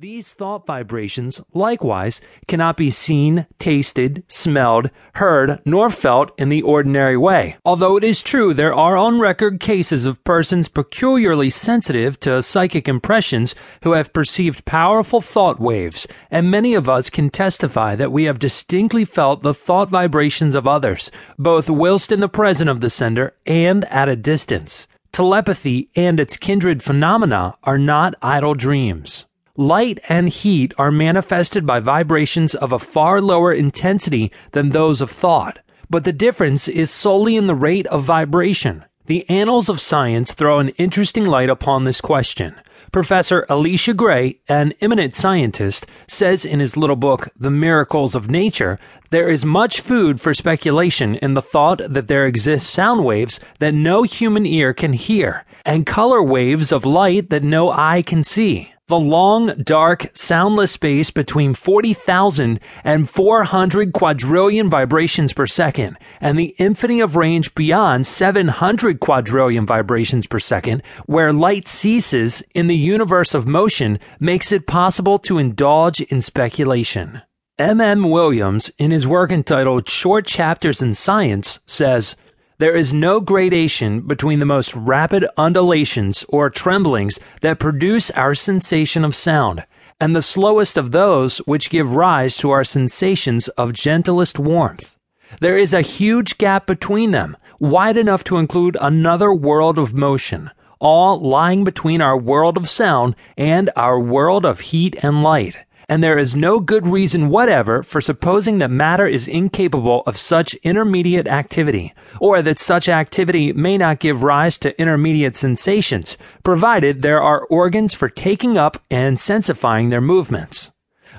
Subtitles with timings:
[0.00, 7.16] These thought vibrations, likewise, cannot be seen, tasted, smelled, heard, nor felt in the ordinary
[7.16, 7.56] way.
[7.64, 12.86] Although it is true there are on record cases of persons peculiarly sensitive to psychic
[12.86, 18.22] impressions who have perceived powerful thought waves, and many of us can testify that we
[18.22, 21.10] have distinctly felt the thought vibrations of others,
[21.40, 24.86] both whilst in the presence of the sender and at a distance.
[25.10, 29.26] Telepathy and its kindred phenomena are not idle dreams.
[29.60, 35.10] Light and heat are manifested by vibrations of a far lower intensity than those of
[35.10, 35.58] thought,
[35.90, 38.84] but the difference is solely in the rate of vibration.
[39.06, 42.54] The annals of science throw an interesting light upon this question.
[42.92, 48.78] Professor Elisha Gray, an eminent scientist, says in his little book, The Miracles of Nature,
[49.10, 53.74] there is much food for speculation in the thought that there exist sound waves that
[53.74, 58.72] no human ear can hear, and color waves of light that no eye can see.
[58.88, 66.54] The long, dark, soundless space between 40,000 and 400 quadrillion vibrations per second, and the
[66.56, 73.34] infinity of range beyond 700 quadrillion vibrations per second, where light ceases in the universe
[73.34, 77.20] of motion, makes it possible to indulge in speculation.
[77.58, 77.82] M.
[77.82, 78.08] M.
[78.08, 82.16] Williams, in his work entitled Short Chapters in Science, says,
[82.58, 89.04] there is no gradation between the most rapid undulations or tremblings that produce our sensation
[89.04, 89.64] of sound,
[90.00, 94.96] and the slowest of those which give rise to our sensations of gentlest warmth.
[95.40, 100.50] There is a huge gap between them, wide enough to include another world of motion,
[100.80, 105.56] all lying between our world of sound and our world of heat and light
[105.88, 110.54] and there is no good reason whatever for supposing that matter is incapable of such
[110.56, 117.22] intermediate activity, or that such activity may not give rise to intermediate sensations, provided there
[117.22, 120.70] are organs for taking up and sensifying their movements.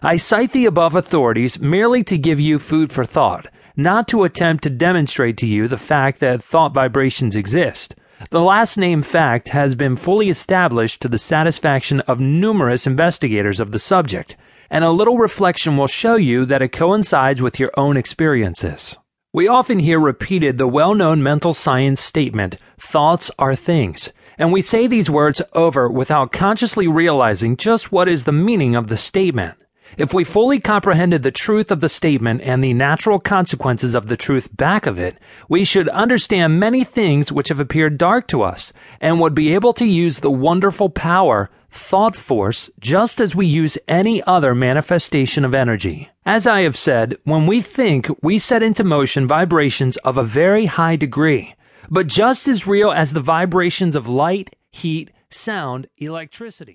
[0.04, 4.64] I cite the above authorities merely to give you food for thought, not to attempt
[4.64, 7.96] to demonstrate to you the fact that thought vibrations exist.
[8.32, 13.72] The last named fact has been fully established to the satisfaction of numerous investigators of
[13.72, 14.36] the subject,
[14.70, 18.98] and a little reflection will show you that it coincides with your own experiences.
[19.34, 24.62] We often hear repeated the well known mental science statement, thoughts are things, and we
[24.62, 29.56] say these words over without consciously realizing just what is the meaning of the statement.
[29.98, 34.18] If we fully comprehended the truth of the statement and the natural consequences of the
[34.18, 35.18] truth back of it,
[35.48, 39.74] we should understand many things which have appeared dark to us, and would be able
[39.74, 45.56] to use the wonderful power, thought force, just as we use any other manifestation of
[45.56, 46.10] energy.
[46.26, 50.66] As I have said, when we think, we set into motion vibrations of a very
[50.66, 51.56] high degree,
[51.90, 56.68] but just as real as the vibrations of light, heat, sound, electricity.